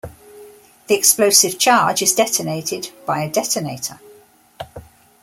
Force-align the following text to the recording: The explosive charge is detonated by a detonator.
The 0.87 0.95
explosive 0.95 1.59
charge 1.59 2.01
is 2.01 2.13
detonated 2.15 2.89
by 3.05 3.21
a 3.21 3.29
detonator. 3.31 3.99